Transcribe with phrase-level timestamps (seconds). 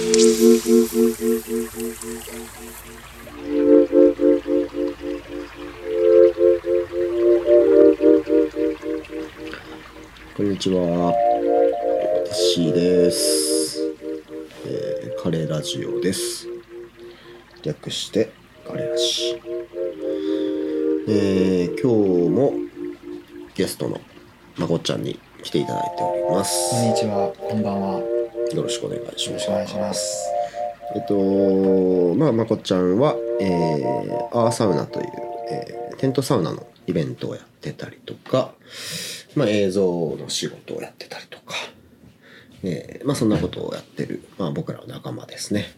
[0.00, 0.06] こ
[10.42, 11.12] んにちは。
[12.24, 13.92] 私です。
[14.64, 16.48] えーカレーラジオです。
[17.62, 18.32] 略して、
[18.66, 19.38] カレーラジ。
[21.08, 22.54] えー今日も
[23.54, 24.00] ゲストの
[24.56, 26.70] まこちゃんに来ていただいております。
[26.70, 28.09] こんにちは、こんばんは。
[28.50, 29.48] よよろしくお願いします。
[29.48, 30.28] お願いします。
[30.94, 35.06] えっと、まあ、まこっちゃんは、えー、アーサウナという、
[35.50, 38.54] えーテントサウナのイベントをやってたりとか、
[39.36, 41.54] まあ、映像の仕事をやってたりとか、
[42.62, 45.74] えーまあ、そんなことをやってる、まあ、僕らの仲間ですね。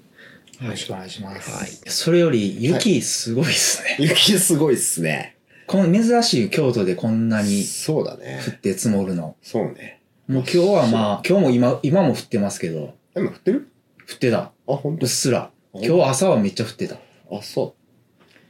[0.60, 1.50] よろしくお願いします。
[1.50, 3.96] はいそれより、雪すごいですね。
[3.98, 5.36] 雪すごいっすね。
[5.66, 8.50] この珍しい京都でこんなにそうだね降。
[8.52, 9.34] って積もるの。
[9.42, 10.01] そうね。
[10.28, 13.68] もう今日はまあ、今日も今、今も降ってますけど、今降ってる？
[14.08, 14.38] 降ってた。
[14.38, 15.50] あ、本うっすら。
[15.74, 16.96] 今日朝はめっちゃ降ってた。
[17.30, 17.74] あ、そ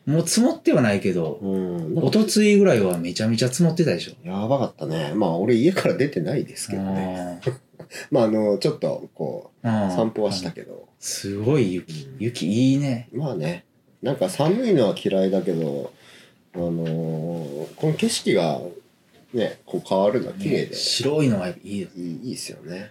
[0.04, 1.46] もう積もってはないけど、う。
[1.46, 1.94] うん。
[1.94, 4.28] なんおかとついぐらいはめちゃめちゃ積もってたでしょ。
[4.28, 5.12] やばかったね。
[5.14, 7.40] まあ、俺家から出てないですけどね。
[7.46, 7.50] あ
[8.10, 10.88] まあ、あの、ちょっと、こう、ー散歩はしたけど。
[10.98, 12.08] すごい雪。
[12.18, 13.08] 雪いいね。
[13.12, 13.64] まあね、
[14.02, 15.92] なんか寒いのは嫌いだけど、
[16.54, 18.60] あのーこの景色が
[19.32, 21.88] ね、こう変わるのは綺麗で、白いのはいいよ。
[21.96, 22.90] いいいいっすよね。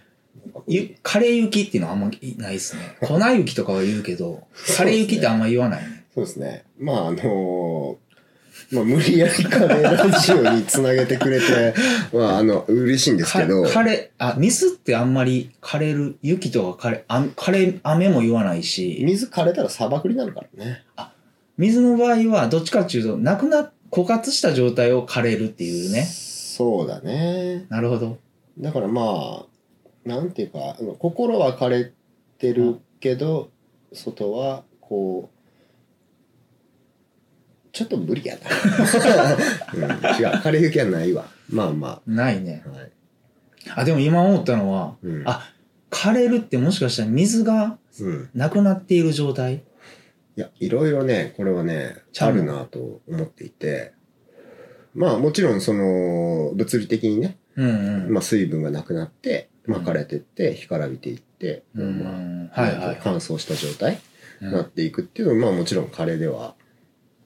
[0.66, 2.96] ゆ、カレー雪っていうのはあんまないですね。
[3.00, 4.42] 粉雪とかは言うけど、
[4.76, 6.04] カレー雪ってあんま言わないね。
[6.14, 6.64] そうですね。
[6.78, 8.12] まああのー
[8.70, 11.74] まあ無理やりカレーラジオにつなげてくれて、
[12.12, 20.82] まああの、嬉しいんですけど、かカレー、あ、水ってあんまり枯れる、雪とか枯れ、あ枯れ、雨も言わないし、水枯れたら砂漠になるからね。
[21.58, 26.06] 水の場合はどっちかっていうと、なくな、枯渇した状態を枯れるっていうね。
[26.54, 27.64] そうだね。
[27.70, 28.18] なるほど。
[28.58, 31.92] だからまあ、なんていうか、心は枯れ
[32.36, 33.48] てるけど、
[33.94, 35.38] 外はこう、
[37.72, 38.42] ちょっと無理やな。
[39.72, 39.88] うん、違う、
[40.42, 41.24] 枯れ雪はないわ。
[41.48, 42.68] まあまないねあ。。
[42.68, 42.92] はい。
[43.74, 45.22] あ、でも今思ったのは、うん。
[45.24, 45.50] あ、
[45.90, 48.28] 枯れるってもしかしたら水がうん。
[48.34, 49.54] なくなっている状態？
[50.36, 53.94] いや、いろいろね、これはね、あるなと思っていて、
[54.94, 58.12] まあもちろんその、物理的にね、うんうん。
[58.12, 62.10] まあ水分がなくなって、まあ枯れてって、干からびていって、うんま
[62.54, 64.00] あ、はいはいはい乾燥した状態
[64.40, 66.54] うんなっていくっていうのは、まあもちろんカレーでは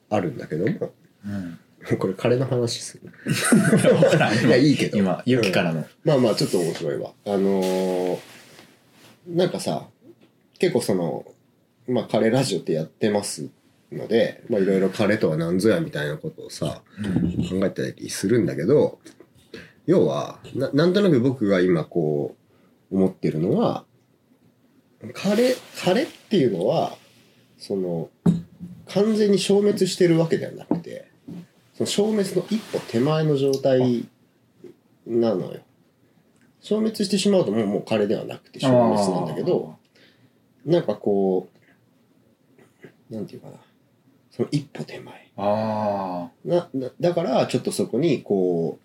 [0.09, 0.91] あるんだけども、
[1.25, 1.59] うん。
[1.97, 3.11] これカレーの話する。
[4.47, 4.97] いや、いいけど。
[4.97, 5.85] 今、雪からの。
[6.03, 7.11] まあまあ、ちょっと面白いわ。
[7.25, 8.19] あのー
[9.27, 9.87] なんかさ、
[10.57, 11.25] 結構その、
[11.87, 13.49] まあカレーラジオってやってます
[13.91, 16.81] ので、まあいろいろカレーとは何ぞやみたいなことをさ、
[17.49, 18.99] 考えたりするんだけど、
[19.85, 22.35] 要は、ななんとなく僕が今こ
[22.91, 23.85] う、思ってるのは、
[25.13, 26.97] カレー、カレーっていうのは、
[27.57, 28.09] その、
[28.89, 31.09] 完全に消滅してるわけではなくて、
[31.73, 34.07] その消滅の一歩手前の状態
[35.05, 35.61] なのよ。
[36.61, 39.77] 消滅してしまうともうもうカレーではなくて消滅なんだけど、
[40.65, 41.49] なんかこ
[43.09, 43.53] う、なんていうかな、
[44.37, 45.31] その一歩手前。
[45.35, 48.79] あな、なだから、ちょっとそこに、こ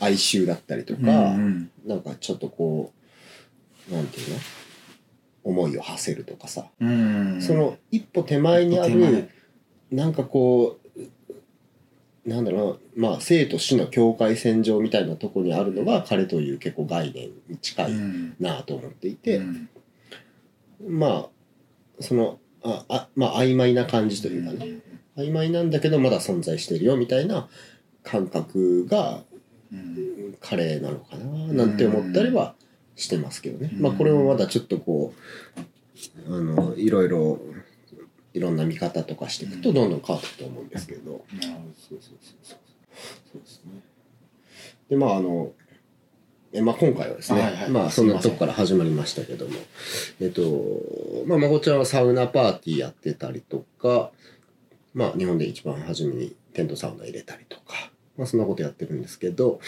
[0.00, 0.96] う、哀愁だったりとあ。
[0.96, 1.70] か、うんうん。
[1.86, 2.92] なんかちょっとこ
[3.90, 4.36] う、なんていうの？
[5.44, 7.40] 思いを馳せるとかさ、うん。
[7.40, 9.12] その一歩手前にあ一歩手前。
[9.12, 9.30] る、
[9.92, 10.80] なんかこ
[12.24, 19.68] う、なんだろうな、まあ、生と死の境界線上みたいなところにあるのが、彼という結構概念に近いうんなと思っていて、うん。
[20.88, 21.28] まあ、
[22.00, 24.80] その、あ、あまあ、曖昧な感じというかね、
[25.16, 27.48] 曖昧なんだけどまだ存在してるよみたいな
[28.02, 29.22] 感覚が
[29.72, 32.54] うんカレーなのかななんて思ったりは
[32.94, 33.82] してますけどね、うん。
[33.82, 35.14] まあこれもまだちょっとこ
[36.28, 37.40] うあのいろいろ
[38.32, 41.24] いろんな見方とかしていくとどんどん変わっていくと思うんですけど、
[44.88, 45.52] でまああの
[46.52, 47.70] えまあ、今回はですね、はいはい。
[47.70, 49.52] まあそんなとこから始まりましたけども。
[50.20, 50.42] えっと
[51.26, 54.10] まあまこちゃんはサウナパーティーやってたりとか
[54.96, 59.60] まあ日本で一番初めにテントサウナ入れたりとかまあそんなことやってるんですけど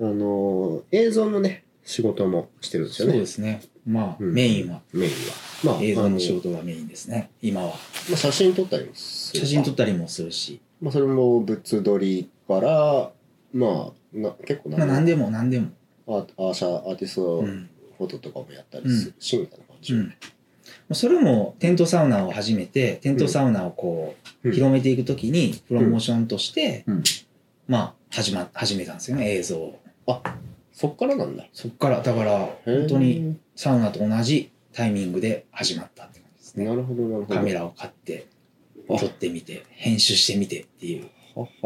[0.00, 3.62] あの映像のね仕事もしてるんですそうよねですね。
[3.86, 5.16] まあ、うんメインはメインは
[5.64, 7.30] まあ映像の仕あ事がメインですね。
[7.40, 7.68] 今は。
[7.68, 7.74] ま
[8.14, 10.60] あ、写真撮ったりもする写真撮ったりもするし。
[10.80, 13.10] まあそれも物撮りから
[13.52, 15.68] まあな結構まあ、何でも何でも。
[16.06, 17.70] アーアーシャアーティストうん。
[17.98, 20.14] フォトとかもやったりするし、みたいな感じ、うん。
[20.92, 24.54] それもテントサウナを始めて、テントサウナをこう、うん。
[24.54, 27.02] 広めていくときに、プロモーションとして、うん。
[27.68, 29.78] まあ、始ま、始めたんですよね、映像を。
[30.72, 31.46] そっからなんだ。
[31.52, 36.64] そっから、だから、本当にサウナと同じタイミングで始まったって感じですね。
[36.64, 37.34] なるほどなるほど。
[37.34, 38.26] カメラを買って、
[38.88, 41.08] 撮ってみて、編集してみてっていう、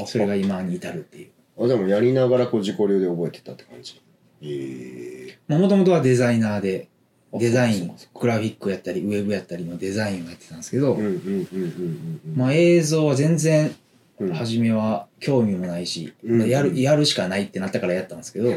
[0.06, 1.29] それが今に至るっていう。
[1.65, 4.03] あでもやりながらこう自己流で覚えてたって感じ。
[4.43, 6.94] ええもともとはデザイナーで、あ
[7.39, 12.21] デザイングラフィックやったり、ウェブやったりのデザインをやってたんですけど、うんうんうんうんうん。
[12.27, 13.75] うんまあ映像は全然、うん
[14.33, 18.55] 初めは興味もないし、うんやる、やるしかないってなったからやったんですけ ど、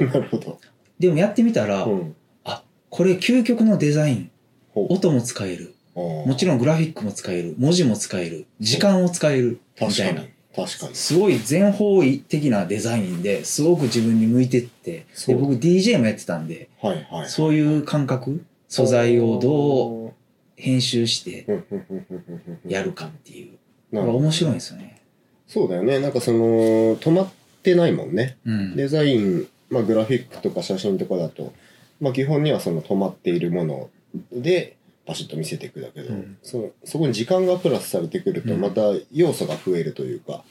[1.00, 4.31] でもやってみたら、うん、あ、これ究極のデザイン、
[4.75, 10.23] 音も使える、ももちろんグラフィックも使える、文字も使える、時間を使える、みたいな。
[10.56, 10.95] 確かに。
[10.95, 17.30] すごい全方位的なデザインですごく自分に向いてって、で僕 DJ もやってたんで、はいはい。
[17.30, 20.13] そういう感覚、素材をどう
[20.55, 23.57] 編集してうんうんうんうんうんやるかっていう。
[23.91, 25.01] 面白いんですよね。
[25.47, 25.99] そうだよね。
[25.99, 27.29] なんかその止まっ
[27.63, 28.37] てないもんね。
[28.45, 28.75] うん。
[28.75, 31.53] デザイン、まあ、グラフィックとか写真とかだと、
[32.01, 33.89] まあ、基本にはその止まっているもの
[34.33, 34.75] で
[35.05, 36.37] パシッと見せていくだけど、うん。
[36.43, 38.61] そのそこに時間がプラスされてくるとうん。
[38.61, 38.81] また
[39.13, 40.43] 要素が増えるというか、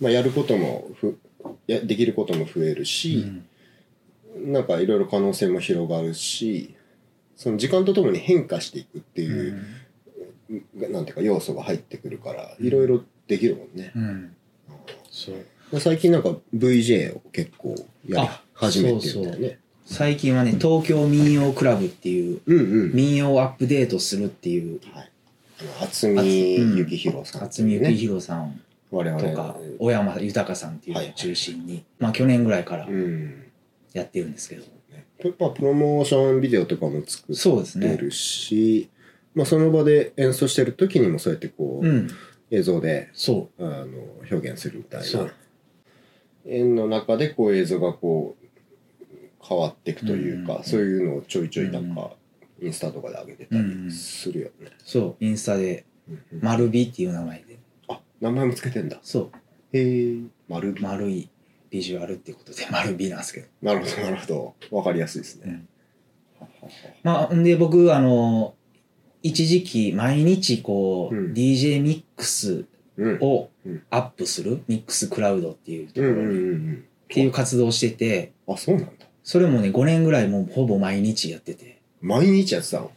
[0.00, 1.16] まあ、やることもふ
[1.68, 3.24] やできることも増えるし、
[4.36, 6.74] なんかいろいろ可能性も広がるし
[7.36, 10.92] その時間とともに変化していくってういう、ん。
[10.92, 13.92] なんていうか要素が入ってくるからいろいろできるもんね。
[13.94, 14.36] うん。
[15.10, 15.80] そう。
[15.80, 17.74] 最近なんか VJ を結構
[18.06, 19.58] やりあ始めてるんだよね。
[19.86, 22.92] 最近はね、東京民謡クラブっていう、うんうん。
[22.94, 25.10] 民謡をアップデートするっていう、はい。
[25.80, 28.60] 渥美幸宏さん、渥美幸宏さん
[28.90, 33.44] 我々とか、小山豊さんっていうはいのを中心に、まあ去年ぐらいからうん。
[33.92, 34.64] やってるんですけど。
[35.38, 37.36] まあ、プロモーションビデオとかも作っ。
[37.80, 38.90] てるし、
[39.34, 42.08] まあ、その場で演奏してる時にもそうやってこう、うん。
[42.50, 43.86] 映像でそあの
[44.30, 45.32] 表現するみたいなそう
[46.46, 48.44] 円の中でこう映像がこう
[49.46, 52.12] 変わっていくというか、うんそういうのをちょいちょいなんか、
[52.62, 54.68] インスタとかで上げてたりするよね。
[54.68, 54.70] う。
[54.82, 55.24] そう。
[55.24, 57.58] インスタで、うんうん丸美っていう名前で。
[57.88, 58.98] あ名前もつけてんだ。
[59.02, 59.30] そ
[59.72, 59.76] う。
[59.76, 60.18] へえ
[60.48, 61.28] 丸美丸い
[61.74, 63.46] ビジュアルっていうことで丸美なんですけど。
[63.60, 64.54] なるほどなるほど。
[64.70, 65.64] わかりやすいですね。
[66.40, 66.48] うん。
[67.02, 68.54] まあ、んで僕、あの、
[69.24, 71.32] 一時期毎日こう、うん。
[71.32, 72.66] DJ ミックス
[72.96, 73.18] うん。
[73.20, 73.82] をうん。
[73.90, 76.16] アップする、ミックスクラウドっていうところっ
[77.08, 78.92] ていう活動をしてて、あそうなんだ。
[79.24, 81.80] それもね、5年ぐらいもうほぼ毎日やってて。
[82.00, 82.92] 毎日やってたの？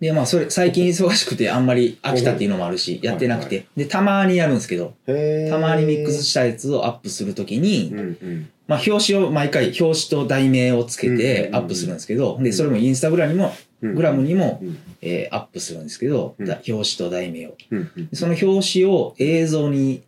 [0.00, 3.66] で、まあ、それ、最近忙しくてあんまり飽きたっていうのもあるし、やってなくて。
[3.76, 8.50] で、たまにやるんですけど、たまにミックスしたやつをアップするときに、うんうん。
[8.68, 13.52] まあ、表紙を毎回、表紙と題名をつけうんてアップするんですけど、で、それもインスタグラムにも、
[13.82, 16.46] うんグラムにも、うんえーアップするんですけど、うん。
[16.46, 17.54] だ表紙と題名を。
[17.70, 18.08] うんうん。
[18.12, 20.02] その表紙を映像に、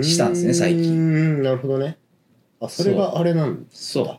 [0.00, 0.90] したんですね最近。
[0.90, 0.96] う
[1.40, 1.98] んなるほどね。
[2.60, 3.60] あそれがあれなんだ。
[3.70, 4.18] そ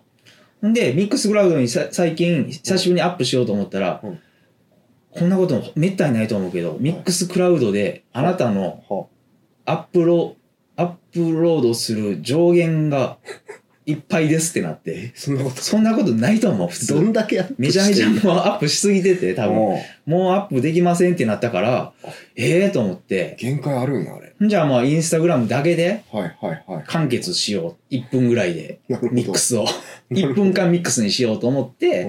[0.62, 0.68] う。
[0.68, 4.20] んで、ミックスグラウドにさ最近、久しぶりにアップしようと思ったら、うん
[5.18, 9.06] こんなこともめったにないと思うけど、ミックスクラウドであなたのは
[9.66, 10.36] アップロ
[10.76, 13.18] アップロードする上限が
[13.86, 15.58] いっぱいですってなって、えそんなこと。
[15.58, 17.14] そんなことないと思う、普どん通。
[17.14, 19.56] だけやってめちゃめちゃもうアップしすぎてて、多分。
[19.58, 21.92] ももうアップできませんってなったから、
[22.38, 24.34] ええと思って、限界あるんやあれ。
[24.42, 26.84] じゃあまあインスタグラムだけではいはいはい。
[26.88, 27.94] 完結しよう。
[27.94, 28.80] 1分ぐらいで。
[29.12, 29.66] ミックスを。
[30.12, 32.08] 1分間ミックスにしようと思って、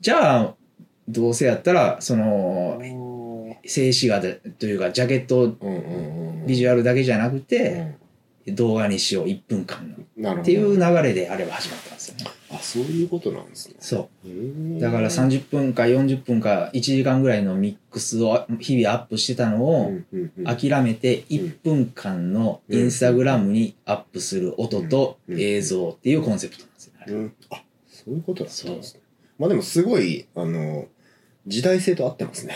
[0.00, 0.54] じゃあ、
[1.08, 2.80] どうせやったら、その、
[3.64, 5.56] 静止画でというか、ジャケット、
[6.46, 7.94] ビジュアルだけじゃなくうて、ん。
[8.48, 10.40] 動画にしよう、1分間の。
[10.40, 12.24] っていう流れであれば始まったんですよね。
[12.50, 13.76] あそういうことなんですね。
[13.78, 14.80] そう。
[14.80, 19.92] だから30分か40分か1時間ぐらいのミックスを日々アップしてたのうを
[20.44, 29.00] 諦めて1分間のインスタグラムにアップする音とうん映像っていうコンセプトなんですよねあそういうことだったんですね
[29.42, 30.86] まあでもすごいあの
[31.48, 32.54] 時代性と合ってますね。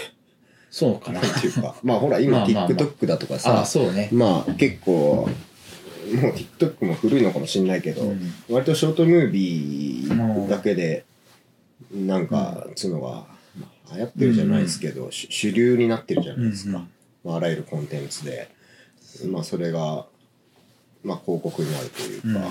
[0.71, 1.21] そうかな。
[1.21, 1.75] なんていうか。
[1.83, 2.71] まあほら今まあまあまあ。
[2.71, 4.09] TikTok だとかあさあ、そうね。
[4.12, 8.33] まあ結構もう TikTok も古いのかもしれないけど、うん。
[8.49, 11.05] 割とショートムービーだけで
[11.93, 13.26] なんかつうのが、
[13.59, 16.88] まあ、流行ってるじゃないですけど、主主流になってるじゃないですか、うん
[17.25, 18.49] まあ、あらゆるコンテンツで、
[19.26, 20.07] まあ、それが、
[21.02, 22.47] まあ、広告になるといううんか、ま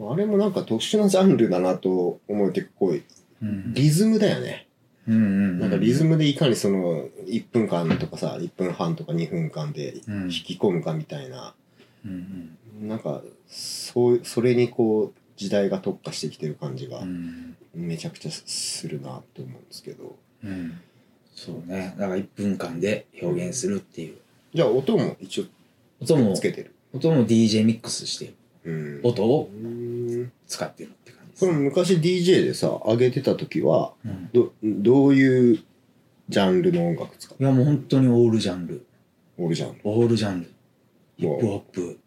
[0.00, 3.02] ああれもなんか特殊なジャンルだなと思えてこう
[3.42, 3.74] うん。
[3.74, 4.66] リズムだよね、
[5.06, 10.22] うんうんなんかリズムでいかにその1分間とかさ1分半とか2分間でうん。
[10.24, 11.54] 引き込むかみたいな、
[12.04, 17.56] うんなんかそうそれにこう時代が特化してきてる感じがうん。
[17.74, 20.16] めちゃくちゃするなって思うんですけど。
[20.44, 20.80] うん。
[21.34, 21.94] そうね。
[21.96, 24.16] だから1分間で表現するっていう。
[24.52, 25.44] じゃあ音も一応
[26.00, 28.34] 音もつ、けてる、音も DJ ミックスしてうん、
[29.02, 31.40] 音をうん使ってるって感じです。
[31.40, 34.30] その昔 DJ でさ上げてた時はうん。
[34.32, 35.60] どどういう
[36.28, 37.42] ジャンルの音楽使う？
[37.42, 38.86] いやもう本当にオールジャンル。
[39.38, 39.80] オールジャンル。
[39.84, 40.50] オールジャンル。
[41.16, 41.98] ヒップホもップ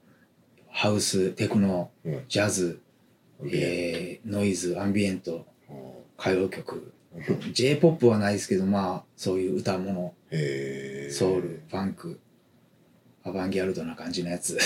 [0.69, 1.91] ハウステクノ
[2.27, 2.79] ジャズ、
[3.45, 5.74] ええー、ノイズアンビエントー、
[6.19, 6.93] 歌謡曲。
[7.53, 10.15] j p o p はないですけどまあそういう歌物
[11.12, 12.19] ソウルファンク
[13.24, 14.58] アバンギャルドな感じのやつ。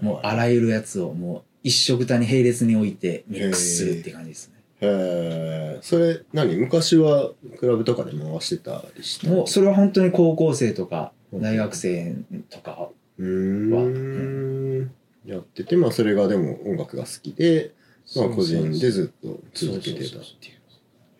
[0.00, 4.54] もうあらゆるやつをもう一色たに並列に置いてミックスするって感じですね。
[4.80, 12.16] へえそれ何昔はクラブとかで回してたりしたもうそれは本当に高校生とかうん大学生
[12.50, 12.88] とか
[13.18, 14.90] うーん。
[15.24, 17.72] やっててまあそれがでも音楽が好きで、
[18.16, 20.62] まあ、個人でずっと続けてたっていう。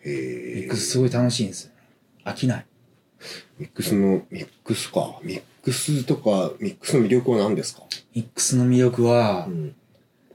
[0.05, 1.71] へえミックスすごい楽しいんですよ。
[2.25, 2.65] 飽きない。
[3.57, 5.19] ミックスのミックスか。
[5.23, 9.73] ミックスとかミックスの魅力は何ですか、ミックスの魅力は、ん。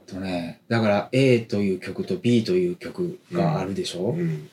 [0.07, 4.49] とねだから A という曲と B という曲があるでしょ、うん、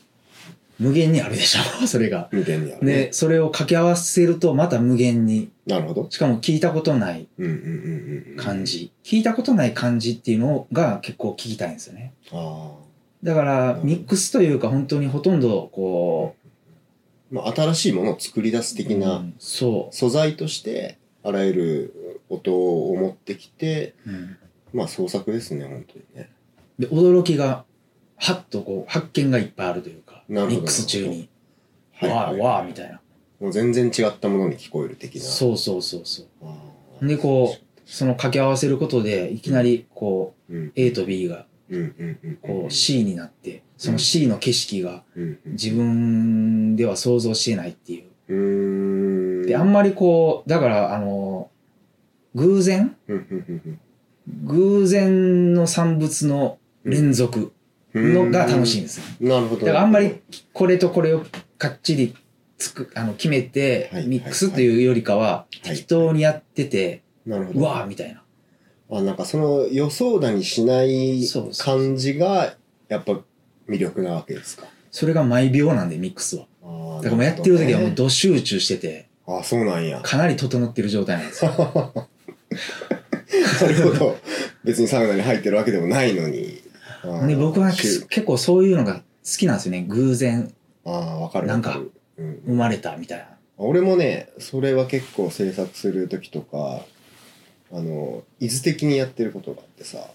[0.79, 1.87] 無限にあるでしょ？
[1.89, 2.29] それが。
[2.31, 2.93] 無限にあるね。
[3.07, 5.49] でそれを掛け合わせるとまた無限に。
[5.67, 6.07] なるほど。
[6.11, 12.13] しかも聞いたことないうんうんうんうん感じ、聞いたことない感じっていうのが結構聞きたいんですよね。
[12.33, 12.73] あ
[13.23, 16.46] だからうんミックスというか本当にほとんどこあ
[17.31, 22.55] まあ新しいものを作り出すう、的な素材としてあらゆる音
[22.91, 23.95] を持ってきて
[24.73, 26.31] まあ創作ですね本当にね。
[26.79, 27.65] で驚きが
[28.17, 31.29] はっとこう発見がいっぱいあるというかミックス中に。
[31.95, 33.01] はいわーわーみたいな。
[33.41, 35.23] もう全然違ったものに聞こえる的な。
[35.23, 36.25] そうそうそうそ
[37.01, 37.07] う。
[37.07, 40.73] でこその掛け合わせることでいきなりこううん。
[40.77, 41.47] A と B が
[42.43, 45.03] こう C になってその C の景色が
[45.47, 49.43] 自分では想像してないっていう。
[49.43, 51.51] うであんまりこうだからあの
[52.35, 52.97] 偶然？
[54.45, 57.53] 偶然の産物の連続
[57.95, 58.15] うん。
[58.15, 59.29] のが楽しいんですよ。
[59.29, 59.67] なるほど。
[59.67, 60.21] だからあんまり
[60.53, 61.25] これとこれを
[61.59, 62.15] かっちり
[62.59, 68.23] つくあの決めてはいミックスというよりかははい適当にやっててうわーみたいな
[68.91, 71.21] あなんかその予想だにしない
[71.59, 72.55] 感じが
[72.89, 73.21] やっぱ
[73.69, 74.67] 魅力なわけですか？
[74.91, 76.47] それが毎秒なんでミックスは。
[77.03, 80.01] だからもうやってる時はもうなど集中しててあそうなんや。
[80.03, 81.51] かなり整ってる状態なんですよ。
[83.61, 84.17] なるほど。
[84.65, 86.63] 別にサウナに入ってるわけでもないのに。
[87.29, 89.03] で僕はし結構そういうのが好
[89.39, 89.85] きなんですよね。
[89.89, 90.53] 偶然
[90.85, 91.81] ああわかるなんか
[92.17, 93.27] 生まれたみたいな。
[93.59, 96.85] 俺もねそれは結構制作する時とか
[97.73, 100.09] あの伊豆的にやってることがあってさ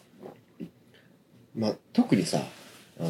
[1.55, 2.41] まあ特にさ
[2.99, 3.09] あの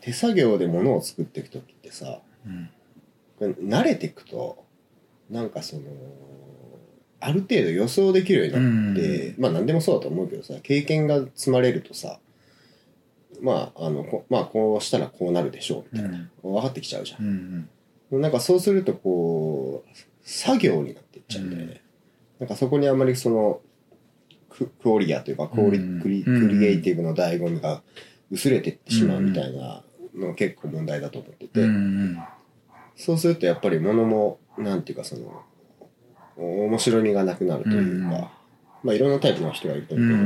[0.00, 2.70] 手作業で物を作っていく時ってさうん。
[3.40, 4.64] 慣れていくと
[5.28, 5.82] なんかその
[7.18, 12.18] ある程度予想できるようになって、まあ何でもそうだと思うけどさ経験が積まれるとさ
[13.40, 17.24] まああのこまあこうしたらこうなるでしょうみたいな、分かってきちゃうじゃん。
[17.24, 17.68] うん
[18.12, 18.20] うん。
[18.20, 19.90] なんかそうするとこう
[20.22, 21.80] 作業になっていっちゃうんだよね、
[22.38, 23.60] なんかそこにあんまりその
[24.56, 26.48] ククオリアというかクオリ、うんクリうん。
[26.48, 27.82] クリエイティブの醍醐味が
[28.30, 29.82] 薄れていってしまうみたいな
[30.14, 31.60] のが結構問題だと思ってて、
[32.96, 35.42] そうするとやっぱり物もなんていうかその
[36.36, 38.10] お面白みがなくなるというか、うん。
[38.10, 38.30] ま
[38.88, 40.16] あいろんなタイプの人がいるとう思う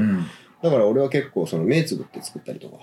[0.63, 2.79] けど、だから俺は結構その目つぶって作ったりとか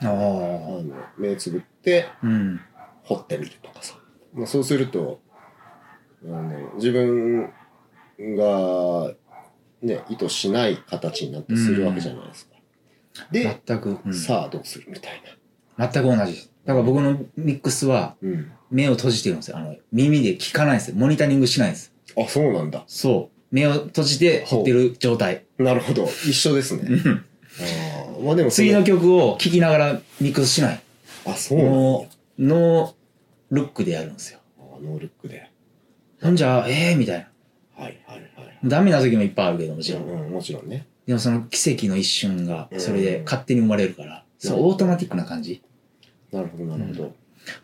[0.00, 0.82] あの
[1.18, 2.60] 目つぶってうん。
[3.04, 3.96] 掘ってみるとかさ、
[4.32, 5.20] まあ、そうすると
[6.24, 7.52] あの自分
[8.18, 9.12] が、
[9.84, 12.54] ね、意図しない形になってするわけじゃないですか。
[13.30, 14.14] で、全く、うん。
[14.14, 15.22] さあどうするみたい
[15.78, 16.50] 全く同じです。
[16.64, 18.16] だから僕のミックスは
[18.70, 19.58] 目を閉じてるんですよ。
[19.58, 20.96] あの耳で聞かないんですよ。
[20.96, 21.92] モニタリングしないんです。
[22.16, 22.84] あそうなんだ。
[22.86, 23.54] そう。
[23.54, 25.44] 目を閉じて掘ってる状態。
[25.58, 26.04] なるほど。
[26.04, 26.82] 一緒ですね。
[26.88, 27.24] うん。
[27.60, 28.24] あー。
[28.24, 30.80] まあでもそ次の曲を聴きながらミックスしない。
[31.26, 31.58] あそう
[32.38, 32.94] ノー
[33.50, 34.40] ルックでやるんですよ。
[34.58, 35.50] あノールックで。
[36.22, 37.28] ほんじゃええみたいな
[37.76, 38.58] はいはいはい。
[38.64, 40.02] ダメな時もいっぱいあるけどもちろん。
[40.04, 40.86] うん、もちろんね。
[41.06, 45.62] でもその奇跡の一瞬がそれで勝手に生まれるから、そううんオートマティックな感じ。
[46.32, 47.14] なるほどなるほど。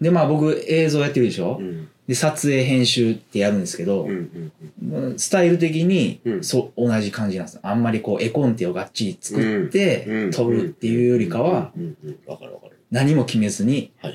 [0.01, 1.89] でまあ僕映像やってるでしょ、うん。
[2.07, 4.53] で撮影編集ってやるんですけどうん
[4.83, 5.19] う、んうん。
[5.19, 6.45] スタイル的にうん。
[6.45, 10.31] そう同じ感じなんですあんまりこう絵コンテをがっちり作って。
[10.33, 12.19] 撮るっていうよりかはうんうんうん。
[12.27, 12.79] わかるわかる。
[12.91, 14.11] 何も決めずには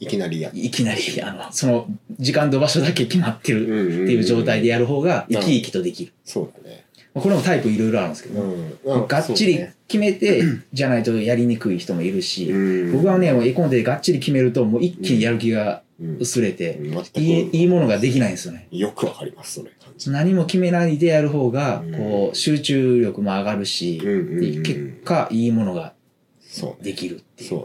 [0.00, 0.48] いきなりや。
[0.48, 1.86] っいきなりあのその
[2.18, 6.12] 時間と場所だけ決まってるてっていう状態でやる方がうん生き生きとできる。
[6.24, 6.86] そうだね。
[7.12, 9.06] これもタイプいろいろあるんですけど、うん。
[9.06, 10.42] がっちり決めて
[10.72, 12.56] じゃないとやりにくい人もいるし、う
[12.88, 12.92] ん。
[12.92, 16.16] 僕はねもう絵コンテでがっちり決めるともう一気にやる気がうん。
[16.18, 18.68] 薄れて、全くいいいいものができないんですよね。
[18.70, 19.70] よくわかります、それ。
[20.06, 21.92] 何も決めないでやる方がうん。
[21.92, 25.92] こう集中力も上がるし、結果いいものが
[26.40, 26.92] そうね。
[26.92, 27.50] できるっていう。
[27.50, 27.56] そ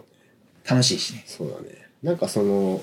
[0.66, 0.70] う。
[0.70, 1.24] 楽しいしね。
[1.26, 1.85] そうだね。
[2.06, 2.82] なんかその、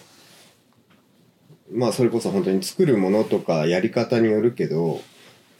[1.72, 5.00] まあそれこそ本当に作るものとかやり方によるけど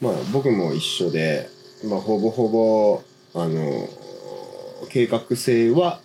[0.01, 1.47] まあ僕も一緒で、
[1.89, 3.01] まあ、ほぼほぼ
[3.33, 3.87] あの
[4.89, 6.01] 計画性は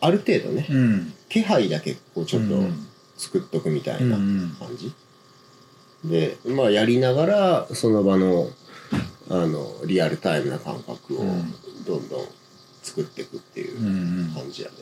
[0.00, 1.12] ある程度ねうん。
[1.28, 2.86] 気配だけこうちょっとうん。
[3.16, 4.50] 作っとくみたいうんうなん。
[4.56, 4.94] 感じ、
[6.04, 8.46] でまあやりながらその場の
[9.28, 11.52] あのリアルタイムな感覚をうん。
[11.84, 12.24] どんどん
[12.82, 13.90] 作っていくっていううんう
[14.26, 14.32] ん。
[14.34, 14.74] 感じやね、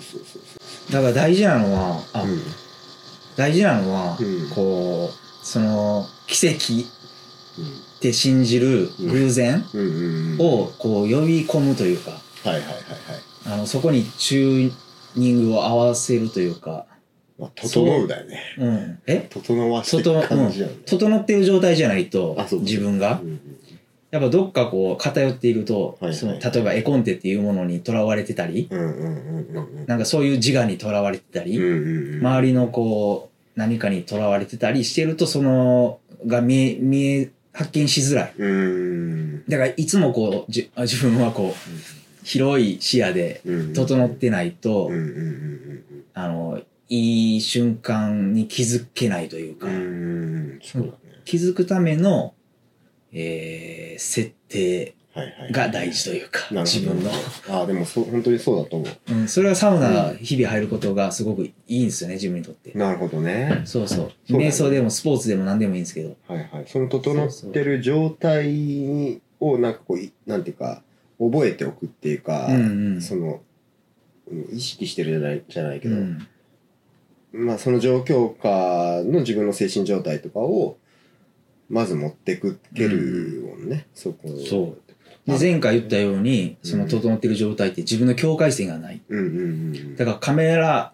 [0.00, 0.92] うそうそうそう。
[0.92, 2.40] だから大事なのはあ、うん。
[3.36, 4.50] 大事なのは、うん。
[4.50, 9.64] こうその奇跡って信じる偶然
[10.38, 12.76] をこう呼び込むというかはいはいはいはい。
[13.46, 14.72] あのそこにチュー
[15.16, 16.86] ニングを合わせるというか、
[17.38, 18.40] まあ整うだよね。
[18.58, 19.28] うん、え？
[19.30, 20.72] 整わしてい整,、く感じやね。
[20.74, 23.20] うん、整っている状態じゃないと自分が。
[23.22, 23.53] うんうん
[24.14, 26.14] やっぱどっかこう偏っていると、はいはい。
[26.14, 28.68] その例えば絵コンテっていうものにとらわれてたり、
[29.88, 38.34] なんかそういう自我にとらわれてたり、周りのこう何かにとらわれてたりしてるとそのが見え見え発見しづらい。
[38.38, 39.44] うん。
[39.48, 43.72] だからいつもこうじあ自分はこう広い視野でうん。
[43.72, 44.92] 整ってないと、
[46.14, 50.60] あのいい瞬間に気づけないというか、うんうん。
[50.62, 50.94] そうだね。
[51.24, 52.33] 気づくための、
[53.14, 56.62] えー設定はいはいが大事というか、なるほど。
[56.64, 57.10] 自分の、
[57.48, 59.12] ああでもそう本当にそうだと思う。
[59.12, 63.62] うん、それはサウナ日々入ることがすごくいいんですよね自分にとって、なるほどね。
[63.64, 63.98] そうそう。
[63.98, 64.48] そうだね。
[64.48, 66.16] 瞑想でもスポーツでも何でもいいんですけど。
[66.26, 66.64] はいはい。
[66.66, 70.82] その整ってる状態をなんかこういなんていうか
[71.20, 73.00] 覚えておくっていうか、うんうん。
[73.00, 73.40] その
[74.26, 76.26] うん意識してるじゃないじゃないけど、うん。
[77.32, 80.76] まあその状況下の自分の精神状態とかを
[81.68, 84.38] まず持ってくけるもんね、そこを。
[84.38, 84.84] そう。
[85.26, 89.00] で前回言ったようにその整ってる状態って自分の境界線がない。
[89.08, 89.40] うんうんう
[89.78, 90.92] んだからカメラ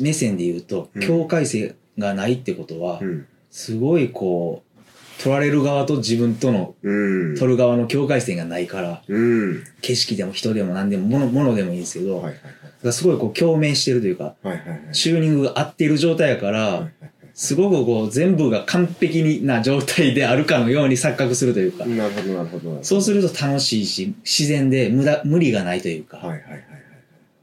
[0.00, 1.02] 目線で言うとうん。
[1.02, 3.26] 境界線がないってことはうん。
[3.50, 7.36] すごいこう撮られる側と自分とのうん。
[7.36, 9.64] 撮る側の境界線がないからうん。
[9.82, 14.68] 景色でも人でも何でも物物でもいいんですけど、はいはいだからすごいこう共鳴してるというかはいはいはい。
[14.68, 16.92] はいチューニングが合っている状態やから、はいはい
[17.38, 22.82] すごくこう全部が完璧な状態であるかのように錯覚するというか、はいなるほどなるほど。
[22.82, 26.64] そうすると楽しいし自然で無駄無理がないというか、はいはいはいはい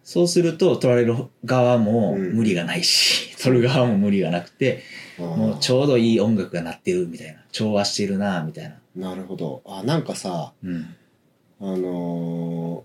[0.04, 2.36] そうすると撮られる側もうん。
[2.36, 4.84] 無理がないし、 撮る側も無理がなくて
[5.18, 7.36] もうちょうどいい音楽が鳴ってるみたいな。
[7.54, 9.10] 調和してるなみたいな。
[9.10, 9.62] なるほど。
[9.66, 10.94] あなんかさうん。
[11.62, 12.84] あの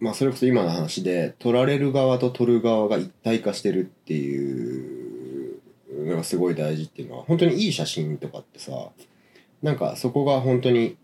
[0.00, 4.97] ーまあそれこそ今の話で撮られる側と撮る側が一体化してるっていう
[6.10, 8.72] のがすごい大事っていうのは本当にいい写真とかってさ
[9.62, 10.96] なんかそこが本当に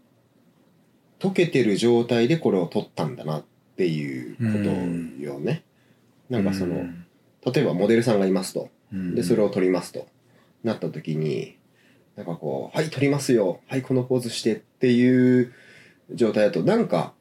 [1.19, 3.45] 溶けてる状態でこれを撮ったんだなっ
[3.77, 4.43] ていうこ
[5.21, 5.64] とよね。
[6.29, 7.05] なんかその、うん
[7.53, 8.71] 例えばモデルさんがいますと。
[8.90, 9.14] うん。
[9.14, 10.07] でそれを撮りますと。
[10.62, 11.59] なった時に
[12.17, 13.61] なんかこう「はい撮りますよ。
[13.69, 15.53] はいこのポーズして」っていう
[16.11, 17.12] 状態だとなんか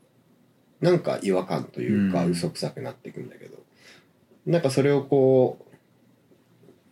[0.79, 2.31] なんか違和感というかうん。
[2.31, 3.57] 嘘くさくなっていくんだけど、
[4.45, 5.62] なんかそれをこうんううん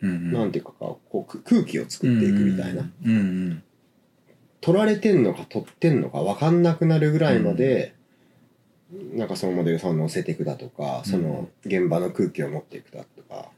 [0.01, 3.63] なんていうかこうく空気を作っていくみたいな、うんうん
[4.61, 7.95] 撮られてんのか撮ってんのか分かんなくなるぐらいまで、
[9.13, 13.49] なんかそのモデルさんを乗せていくだとか、その現場の空気を持っていくだとか。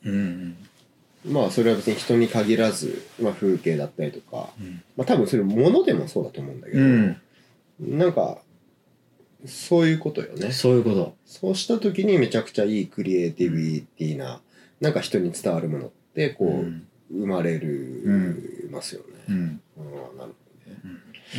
[1.26, 4.84] まあそれは別に人に限らず、まあ、風景だったりとか、うん。
[4.96, 7.18] まあ多分それ物でもそうだと思うんだけど、うん。
[7.80, 8.40] なんか
[9.46, 10.52] そういうことよね。
[10.52, 11.16] そういうこと。
[11.26, 14.42] そうした時にめちゃくちゃいいクリエイティビティな
[14.80, 16.88] なんか人に伝わるものってこう、うん。
[17.12, 19.62] 生まれる、ますよね、うん。
[20.18, 20.34] なる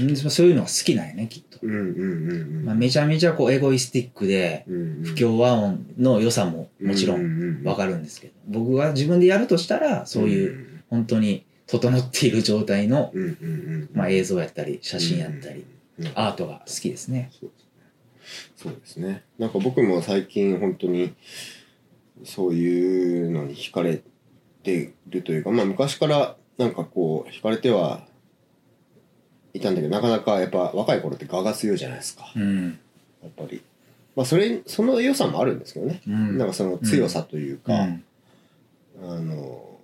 [0.01, 0.17] うん。
[0.17, 2.65] そういうのが好きなんやねきっと、ほどうんうんうんうん。
[2.65, 4.65] まあ、めちゃめちゃこうエゴイスティックで
[5.05, 13.13] 不協和音の良さももちろんんわかるんですけど僕が自分でやるとしたらそういう本当に整っている状態の、
[13.93, 15.65] まあ、映像やったり写真やったり、
[15.99, 16.07] うん。
[16.15, 17.31] アートが好きですね。
[17.41, 18.45] そうですね。
[18.57, 19.25] そうですね。
[19.39, 21.15] なんか僕も最近本当に
[22.25, 24.03] そういうのに惹かれ
[24.65, 28.07] てるというかまあ昔からなんかこう惹かれては
[29.53, 32.33] いたんだけどなかなかやっぱ若い頃って我が強いじゃないですか。
[32.35, 32.79] うん。
[33.23, 33.63] やっぱり。
[34.17, 36.39] まあそれその良さもあるんですけどね、うん。
[36.39, 38.05] なんかその強さというか、うん。
[39.03, 39.79] あの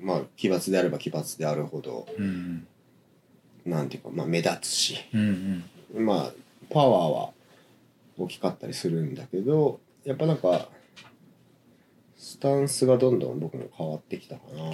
[0.00, 2.66] まあ奇抜であれば奇抜であるほどうん。
[3.66, 5.64] なんていうか、まあ、目立つしうん。
[5.94, 6.32] まあ
[6.70, 7.30] パワーは
[8.18, 10.68] 大きかったりするんだけどやっぱなんか
[12.22, 14.70] スタンスがどんどん僕も変わってきたかな。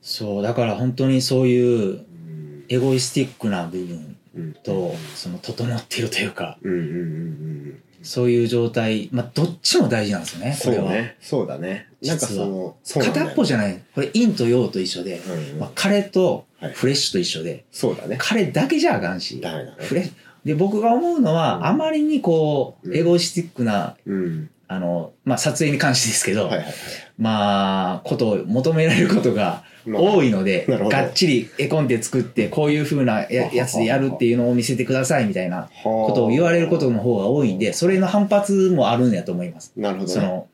[0.00, 2.64] そうだから本当にそういううん。
[2.70, 4.54] エゴイスティックな部分うん。
[4.54, 11.16] とその整っているというかうんうんうんうんそういう状態まあどっちも大事なんですよねこそうれは、ね。
[11.20, 11.88] そうだね。
[12.02, 13.82] なんかその片っぽじゃない。
[13.94, 15.58] これ陰と陽と一緒で、うんうん。
[15.58, 16.72] まあ、彼とはい。
[16.72, 18.16] フレッシュと一緒で、そうだね。
[18.18, 19.76] 彼だけじゃあかんしダメだね。
[19.80, 20.12] フレッシュ。
[20.46, 21.66] で僕が思うのは、うん。
[21.66, 22.92] あまりにこうん。
[22.92, 26.74] うエゴイスティックなうんあの、まあ、撮影に関してですけど、はいはいはい。
[27.18, 30.96] まあことを求められることがまあ多いので、なるほど。
[30.96, 39.72] がっちり絵コンテ作ってこういう風なややつでやるっていうのを見せてくださいみたいなこことを言われることの方が多いんでそれの反発もあるんやと思います。
[39.76, 40.14] なるほどね。
[40.14, 40.46] その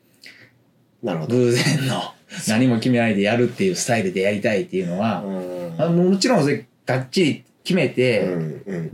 [1.02, 1.36] なるほど。
[1.36, 2.00] 偶然の
[2.48, 5.74] 何も決めないでやるっていうスタイルでやりたいっていうのは、うん。
[5.78, 8.26] あもちろんそれがっちり決めて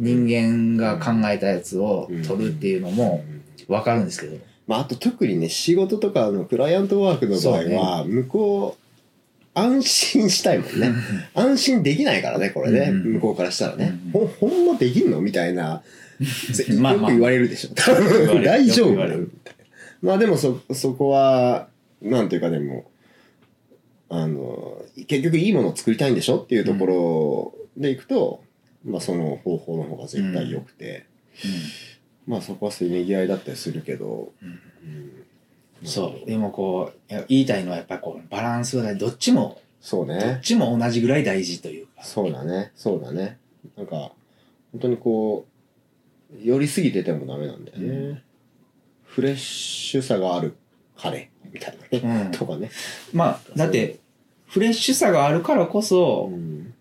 [0.01, 3.23] 人間が考えたやつを取るっていうのも
[3.69, 10.93] 分かるんですけど、まあ、あと特にね仕事とかのクライアントワークの場合は、向こう安心したいもんね。
[11.35, 15.21] 安心できないからねこれね、うん向こうからしたらね、うんほほんまできんの？
[15.21, 15.83] みたいな
[16.23, 17.71] よく言われるでしょ。
[18.43, 19.29] 大丈夫？
[20.01, 21.69] まあでもそそこは
[22.01, 22.91] なんていうかでも
[24.09, 28.43] あの結局いいものを作りたいんでしょっていうところでいくと、
[28.85, 31.07] まあその方法の方が絶対良くて、
[32.27, 34.33] まあそこはせめぎ合いだったりするけど、
[35.85, 36.27] そう。
[36.27, 40.41] でもこう言いたいのはやっぱりこうバランスがどっちもどっそうね。
[40.43, 42.05] ちも同じぐらい大事というか。
[42.05, 42.71] そうだね。
[42.77, 43.39] そうだね。
[43.77, 44.13] なんか
[44.71, 45.47] 本当にこ
[46.33, 48.23] う寄りすぎててもダメなんだよね、うん。
[49.05, 50.57] フレッシュさがある
[50.97, 52.31] カレーみたいなね、うん。
[52.31, 52.71] とかね、
[53.13, 53.99] まあだって
[54.47, 56.73] フレッシュさがあるからこそうん。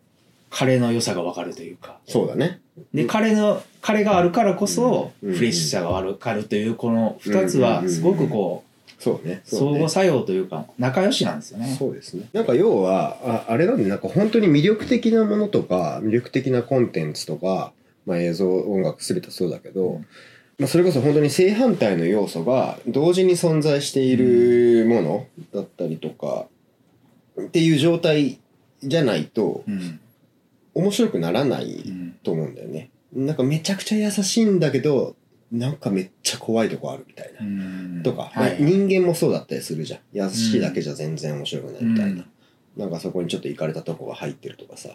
[0.52, 1.98] カレーの良さが分かるというか。
[2.06, 2.61] そうだね
[2.94, 5.34] でカレーのカレーがあるからこそうん。
[5.34, 8.64] フレッシュさが分かるというこの2つはすごくこ
[9.00, 9.42] そうそうね。
[9.46, 11.76] 相互作用というか仲良しなんですよね。
[11.78, 12.30] そうですね。
[12.34, 17.74] なんか要はああれなんでなんか本当に魅力的なものとか魅力的なコンテンツとか、
[18.06, 20.06] まあ、映像音楽全てそうだけど、うん。
[20.60, 26.46] まあ、それこそ本当に正反対の要素が同時に存在しているものだったりとか
[27.42, 28.40] っていう状態
[28.84, 30.00] じゃないとうん
[30.74, 32.16] 面白くならないうん。
[32.24, 32.90] と思うんだよね。
[33.14, 35.16] なんかめちゃくちゃ優しいんだけど
[35.52, 37.42] なんかめっちゃ怖いとこあるみたいな。
[37.42, 38.02] うん。
[38.04, 40.00] とか、はい人間もそうだったりするじゃん。
[40.14, 42.26] 優しいだけじゃ全然面白くないみたいな、
[42.78, 44.90] なんかそこにちょっと行かれたとこが入ってるとかさ。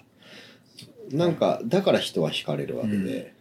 [1.11, 3.35] なんかだから人は惹かれるわけで、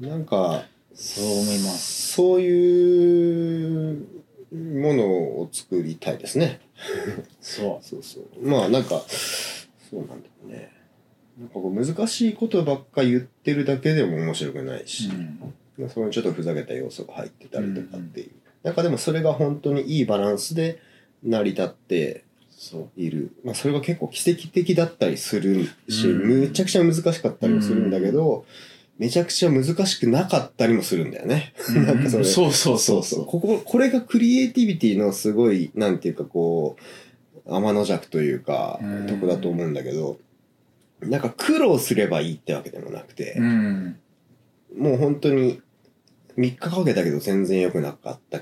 [0.00, 0.64] なんか
[0.94, 2.12] そう思います。
[2.14, 4.06] そういう
[4.52, 6.60] ものを作りたいですね。
[7.40, 8.24] そ そうそう。
[8.48, 10.72] まあなんかそうなんだよね
[11.38, 15.12] なんかこう難しいことばっか言ってるだけでも面白くないし、う。
[15.12, 15.54] うん。
[15.78, 18.30] まあそこにちょっとふざけた要素が入ってたりとかっていう、
[18.64, 18.74] なん。
[18.74, 20.80] かでもそれが本当にいいバランスで
[21.22, 23.00] 成り立ってそう。
[23.00, 26.40] いる、まあ、それが結構奇跡的だったりするし、うん。
[26.40, 28.44] むちゃくちゃ難しかったりもするんだけど、
[28.98, 31.54] めちゃくちゃ難しくなかったりもするんだよね。
[31.86, 32.24] なんかそれ。
[32.24, 32.78] そうそう。
[32.80, 33.26] そうそう。
[33.26, 36.76] こここれがクリエイティビティのすごいなんていうかこ
[37.46, 39.06] う天の弱というか、うん。
[39.06, 40.18] とこだと思うんだけど
[41.00, 43.98] なんか苦労すればいいってわけでもなくて、うん。
[44.76, 45.62] もう本当に
[46.36, 48.40] 3日かけたけど全然良くなかった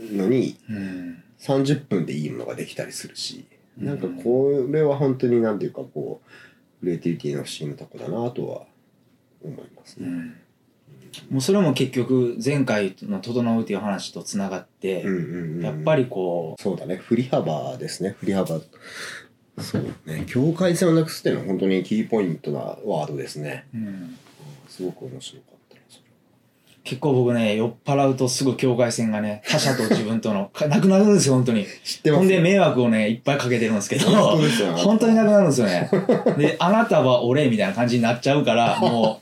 [0.00, 1.22] のにうん。
[1.38, 3.46] 30分でいいものができたりするし、
[3.80, 8.62] うんなんかこれは本当になんていうかこうクリエイティビティの不思議なとこだなとは
[9.40, 10.08] 思いますね。
[10.08, 10.36] うん
[11.30, 15.04] もうそれも結局前回の「整う」っていう話とつながって、
[15.60, 18.60] やっぱりこそうだね振り幅ですね振り幅
[19.60, 20.24] そうね。
[20.26, 23.66] 境界線をなくすっていうのは本当にキーポイントなワードですね。
[23.74, 24.18] う、うん、
[24.68, 25.58] すごく面白かった
[26.88, 31.66] 結構僕ね酔っ払うとすぐ境界線がね他者と自分とのか なくなるんですよ本当に。
[31.84, 35.90] 知ってますほんで迷惑をねいっぱいかけてるんですけど本当です本当になくなるんですよね。
[36.38, 39.20] であなたは俺みたいな感じになっちゃうから も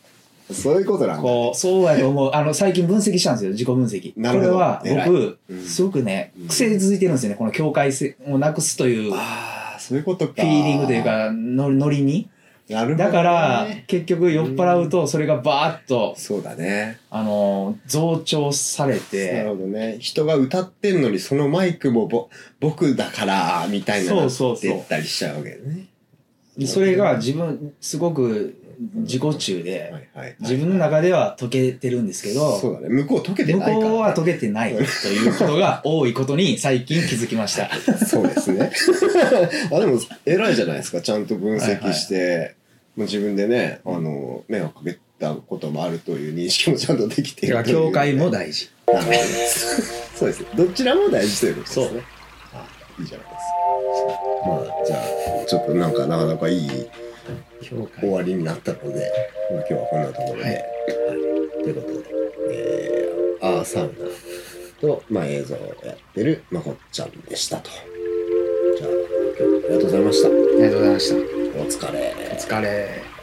[0.53, 2.31] そういうことなんこうそうやと思う。
[2.33, 4.12] あの最近分析したんですよ自己分析。
[4.16, 4.53] なるほど。
[4.53, 5.64] これは僕うん。
[5.64, 9.56] すごくねうん癖づいてるんですよねこの境界線をなくすというフああ
[9.88, 10.35] そういうことか。
[10.42, 12.29] ィーリングというかノリノリに？
[12.68, 16.99] なるほど、ね、だから結局酔っ払うとそれがバーッとそうだね。
[17.11, 19.42] あの増長されなて。
[19.44, 19.99] るほどね。
[20.01, 24.70] 人が歌ってんのにそのマイクもぼ僕だからみたいなそうそうそう。
[24.70, 26.66] ってったりしちゃうわけね。
[26.66, 30.03] それが自分すごく自己中ではいはい。
[30.15, 32.89] はい自分の中では解けてるんですけどそうだね。
[32.89, 37.71] 向こう溶けて向ないから、こうは解けてないということが多いことに最近気づきました。
[38.05, 38.71] そうですね。
[39.73, 41.01] あでも偉いじゃないですか。
[41.01, 42.55] ちゃんと分析して、
[42.97, 48.71] もう自分でねあの迷惑かけたこともあるという認識もちゃんとできているという境界も大事。
[50.15, 50.43] そうです。
[50.43, 52.03] ねどちらも大事ということですね。
[52.53, 52.67] あ
[52.99, 53.57] いいじゃないですか。
[54.47, 56.71] まあじゃあちょっとなんかなかなかいい
[57.68, 59.11] 終わりになったので、
[59.50, 60.52] まあ、今日はこんなところで、はい。
[60.52, 60.62] はい。
[61.64, 62.05] ということで、
[62.52, 63.92] えー、アーサウナ
[64.81, 67.70] と、まあ、映像をやってるまこっちゃんでしたと。
[68.79, 70.29] じゃあ今日はありがとうございました。
[70.29, 71.16] ありがとうございました。
[71.16, 71.18] お
[71.66, 72.14] 疲れ。
[72.33, 73.15] お疲れ